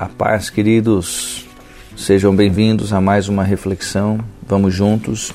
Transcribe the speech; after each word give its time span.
A 0.00 0.08
paz, 0.08 0.48
queridos, 0.48 1.46
sejam 1.94 2.34
bem-vindos 2.34 2.90
a 2.90 3.02
mais 3.02 3.28
uma 3.28 3.44
reflexão. 3.44 4.18
Vamos 4.48 4.72
juntos, 4.72 5.30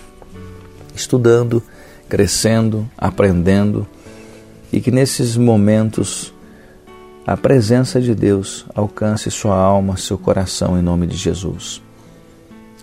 estudando, 0.96 1.62
crescendo, 2.10 2.90
aprendendo 2.98 3.86
e 4.74 4.82
que 4.82 4.90
nesses 4.90 5.38
momentos 5.38 6.34
a 7.28 7.38
presença 7.38 8.02
de 8.02 8.16
Deus 8.16 8.66
alcance 8.74 9.30
sua 9.30 9.56
alma, 9.56 9.98
seu 9.98 10.18
coração, 10.18 10.76
em 10.80 10.82
nome 10.82 11.06
de 11.06 11.16
Jesus. 11.16 11.80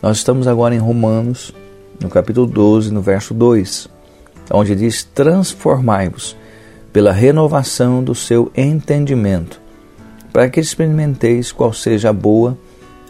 Nós 0.00 0.18
estamos 0.18 0.46
agora 0.46 0.76
em 0.76 0.78
Romanos, 0.78 1.52
no 2.00 2.08
capítulo 2.08 2.46
12, 2.46 2.92
no 2.92 3.02
verso 3.02 3.34
2, 3.34 3.88
onde 4.52 4.76
diz: 4.76 5.02
Transformai-vos 5.02 6.36
pela 6.92 7.10
renovação 7.10 8.04
do 8.04 8.14
seu 8.14 8.52
entendimento 8.56 9.61
para 10.32 10.48
que 10.48 10.58
experimenteis 10.58 11.52
qual 11.52 11.72
seja 11.72 12.10
a 12.10 12.12
boa, 12.12 12.56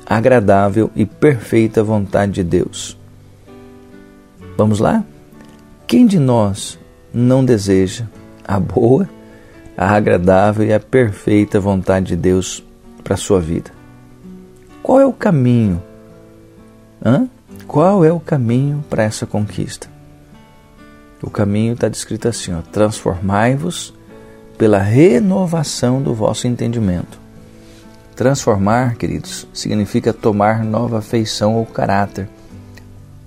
agradável 0.04 0.90
e 0.96 1.06
perfeita 1.06 1.82
vontade 1.82 2.32
de 2.32 2.42
Deus. 2.42 2.98
Vamos 4.56 4.80
lá? 4.80 5.04
Quem 5.86 6.06
de 6.06 6.18
nós 6.18 6.78
não 7.12 7.44
deseja 7.44 8.06
a 8.46 8.58
boa, 8.58 9.08
a 9.76 9.94
agradável 9.94 10.66
e 10.66 10.72
a 10.72 10.80
perfeita 10.80 11.60
vontade 11.60 12.08
de 12.08 12.16
Deus 12.16 12.62
para 13.04 13.14
a 13.14 13.18
sua 13.18 13.40
vida? 13.40 13.70
Qual 14.82 15.00
é 15.00 15.06
o 15.06 15.12
caminho? 15.12 15.82
Hã? 17.04 17.28
Qual 17.66 18.04
é 18.04 18.12
o 18.12 18.20
caminho 18.20 18.84
para 18.90 19.04
essa 19.04 19.26
conquista? 19.26 19.88
O 21.22 21.30
caminho 21.30 21.74
está 21.74 21.88
descrito 21.88 22.26
assim: 22.26 22.52
transformai-vos 22.72 23.94
pela 24.56 24.78
renovação 24.78 26.02
do 26.02 26.14
vosso 26.14 26.46
entendimento. 26.46 27.20
Transformar, 28.14 28.96
queridos, 28.96 29.46
significa 29.52 30.12
tomar 30.12 30.64
nova 30.64 31.00
feição 31.00 31.56
ou 31.56 31.66
caráter, 31.66 32.28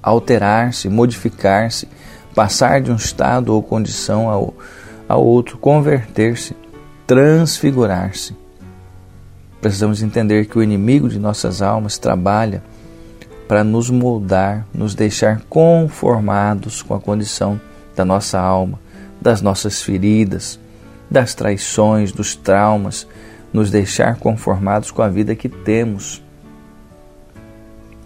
alterar-se, 0.02 0.88
modificar-se, 0.88 1.88
passar 2.36 2.82
de 2.82 2.92
um 2.92 2.96
estado 2.96 3.54
ou 3.54 3.64
condição 3.64 4.30
ao, 4.30 4.54
ao 5.10 5.26
outro, 5.26 5.58
converter-se, 5.58 6.56
transfigurar-se. 7.08 8.36
Precisamos 9.60 10.04
entender 10.04 10.46
que 10.46 10.60
o 10.60 10.64
inimigo 10.64 11.10
de 11.10 11.18
nossas 11.18 11.62
almas 11.62 11.98
trabalha 11.98 12.62
para 13.48 13.64
nos 13.64 13.90
moldar, 13.90 14.66
nos 14.74 14.94
deixar 14.94 15.42
conformados 15.50 16.82
com 16.82 16.94
a 16.94 17.00
condição 17.00 17.60
da 17.96 18.06
nossa 18.06 18.40
alma, 18.40 18.80
das 19.20 19.42
nossas 19.42 19.82
feridas, 19.82 20.60
das 21.10 21.34
traições, 21.34 22.12
dos 22.12 22.36
traumas, 22.36 23.08
nos 23.54 23.72
deixar 23.72 24.18
conformados 24.18 24.92
com 24.92 25.02
a 25.02 25.08
vida 25.08 25.36
que 25.36 25.48
temos. 25.48 26.24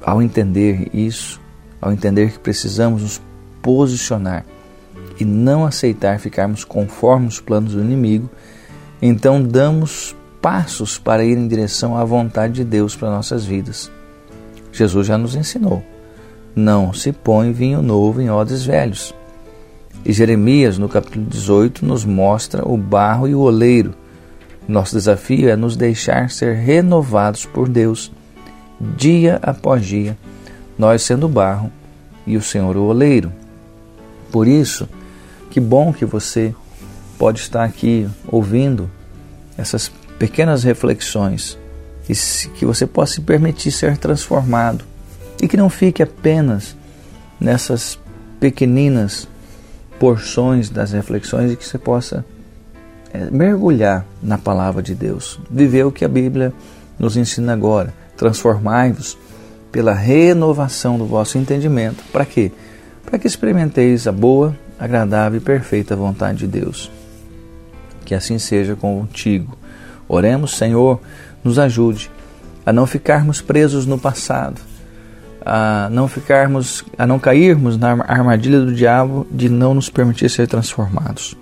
Ao 0.02 0.22
entender 0.22 0.90
isso, 0.94 1.42
ao 1.82 1.92
entender 1.92 2.32
que 2.32 2.40
precisamos 2.40 3.02
nos 3.02 3.22
posicionar 3.62 4.46
e 5.20 5.26
não 5.26 5.66
aceitar 5.66 6.20
ficarmos 6.20 6.64
conformes 6.64 7.36
os 7.36 7.42
planos 7.42 7.74
do 7.74 7.82
inimigo, 7.82 8.30
então 9.02 9.42
damos 9.42 10.16
passos 10.42 10.98
para 10.98 11.24
ir 11.24 11.38
em 11.38 11.48
direção 11.48 11.98
à 11.98 12.04
vontade 12.04 12.54
de 12.54 12.64
Deus 12.64 12.96
para 12.96 13.10
nossas 13.10 13.46
vidas. 13.46 13.92
Jesus 14.72 15.08
já 15.08 15.18
nos 15.18 15.36
ensinou: 15.36 15.84
não 16.56 16.94
se 16.94 17.12
põe 17.12 17.52
vinho 17.52 17.82
novo 17.82 18.22
em 18.22 18.30
odres 18.30 18.64
velhos. 18.64 19.14
E 20.06 20.14
Jeremias, 20.14 20.78
no 20.78 20.88
capítulo 20.88 21.26
18, 21.26 21.86
nos 21.86 22.06
mostra 22.06 22.68
o 22.68 22.78
barro 22.78 23.28
e 23.28 23.36
o 23.36 23.40
oleiro. 23.40 23.94
Nosso 24.68 24.96
desafio 24.96 25.50
é 25.50 25.56
nos 25.56 25.76
deixar 25.76 26.30
ser 26.30 26.56
renovados 26.56 27.46
por 27.46 27.68
Deus, 27.68 28.12
dia 28.80 29.40
após 29.42 29.86
dia, 29.86 30.18
nós 30.78 31.02
sendo 31.02 31.26
o 31.26 31.30
barro 31.30 31.72
e 32.26 32.38
o 32.38 32.42
Senhor 32.42 32.78
o 32.78 32.84
oleiro. 32.84 33.32
Por 34.32 34.48
isso, 34.48 34.88
que 35.50 35.60
bom 35.60 35.92
que 35.92 36.06
você 36.06 36.54
pode 37.18 37.40
estar 37.40 37.64
aqui 37.64 38.08
ouvindo 38.28 38.90
essas 39.58 39.92
pequenas 40.18 40.64
reflexões 40.64 41.58
e 42.08 42.14
que 42.56 42.66
você 42.66 42.88
possa 42.88 43.16
se 43.16 43.22
permitir 43.22 43.72
ser 43.72 43.98
transformado 43.98 44.86
e 45.42 45.48
que 45.48 45.58
não 45.58 45.70
fique 45.70 46.02
apenas 46.02 46.76
nessas 47.40 48.00
pequeninas 48.40 49.28
porções 50.00 50.70
das 50.70 50.92
reflexões 50.92 51.52
e 51.52 51.56
que 51.56 51.66
você 51.66 51.78
possa 51.78 52.26
é, 53.14 53.30
mergulhar 53.30 54.06
na 54.22 54.38
palavra 54.38 54.82
de 54.82 54.96
Deus, 54.96 55.40
viver 55.50 55.86
o 55.86 55.92
que 55.92 56.06
a 56.06 56.10
Bíblia 56.10 56.54
nos 56.98 57.18
ensina 57.18 57.54
agora. 57.54 57.94
Transformai-vos 58.16 59.18
pela 59.72 59.94
renovação 59.94 60.98
do 60.98 61.06
vosso 61.06 61.38
entendimento. 61.38 62.04
Para 62.12 62.26
quê? 62.26 62.52
Para 63.06 63.18
que 63.18 63.28
experimenteis 63.28 64.08
a 64.08 64.12
boa, 64.12 64.56
agradável 64.80 65.40
e 65.40 65.44
perfeita 65.44 65.96
vontade 65.96 66.40
de 66.40 66.48
Deus. 66.48 66.92
Que 68.06 68.16
assim 68.16 68.40
seja 68.40 68.76
contigo. 68.76 69.58
Oremos, 70.08 70.56
Senhor, 70.58 71.00
nos 71.44 71.60
ajude 71.60 72.10
a 72.66 72.74
não 72.74 72.86
ficarmos 72.86 73.42
presos 73.42 73.86
no 73.86 73.98
passado, 73.98 74.62
a 75.46 75.90
não 75.92 76.08
ficarmos, 76.08 76.84
a 76.98 77.08
não 77.08 77.20
cairmos 77.20 77.78
na 77.78 77.92
armadilha 78.08 78.60
do 78.60 78.74
diabo 78.74 79.26
de 79.32 79.50
não 79.50 79.74
nos 79.74 79.90
permitir 79.90 80.30
ser 80.30 80.48
transformados. 80.48 81.36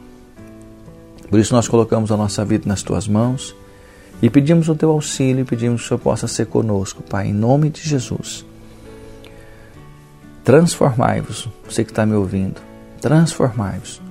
Por 1.30 1.40
isso 1.40 1.54
nós 1.54 1.68
colocamos 1.68 2.12
a 2.12 2.18
nossa 2.18 2.46
vida 2.46 2.68
nas 2.68 2.82
tuas 2.82 3.08
mãos 3.08 3.56
e 4.22 4.30
pedimos 4.30 4.70
o 4.70 4.76
teu 4.76 4.92
auxílio 4.92 5.42
e 5.42 5.46
pedimos 5.46 5.82
que 5.82 5.86
o 5.86 5.88
Senhor 5.90 6.00
possa 6.00 6.28
ser 6.28 6.46
conosco, 6.46 7.04
Pai, 7.04 7.28
em 7.28 7.34
nome 7.34 7.70
de 7.70 7.82
Jesus. 7.82 8.46
Transformai-vos, 10.44 11.50
você 11.68 11.84
que 11.84 11.92
está 11.92 12.06
me 12.06 12.14
ouvindo, 12.14 12.62
transformai-vos 13.02 14.02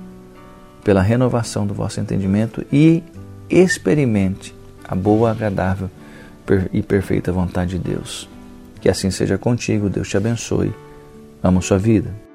pela 0.83 1.01
renovação 1.01 1.65
do 1.65 1.73
vosso 1.73 1.99
entendimento 1.99 2.63
e 2.71 3.03
experimente 3.49 4.55
a 4.87 4.95
boa, 4.95 5.31
agradável 5.31 5.89
e 6.71 6.81
perfeita 6.81 7.31
vontade 7.31 7.77
de 7.77 7.79
Deus. 7.79 8.29
Que 8.79 8.89
assim 8.89 9.11
seja 9.11 9.37
contigo, 9.37 9.89
Deus 9.89 10.09
te 10.09 10.17
abençoe. 10.17 10.73
Amo 11.43 11.61
sua 11.61 11.77
vida. 11.77 12.26